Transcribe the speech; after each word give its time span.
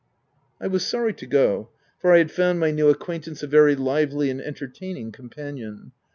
I 0.59 0.65
was 0.65 0.83
sorry 0.83 1.13
to 1.13 1.27
go, 1.27 1.69
for 1.99 2.11
I 2.11 2.17
had 2.17 2.31
found 2.31 2.59
my 2.59 2.71
new 2.71 2.89
acquaintance 2.89 3.43
a 3.43 3.47
very 3.47 3.75
lively 3.75 4.31
and 4.31 4.41
entertaining 4.41 5.11
com 5.11 5.29
panion. 5.29 5.91